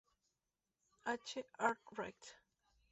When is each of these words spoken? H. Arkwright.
H. 1.05 1.37
Arkwright. 1.59 2.35